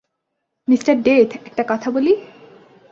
Mr 0.67 0.81
death, 1.03 1.29
একটা 1.45 1.63
কথা 1.67 1.87
বলি? 1.91 2.13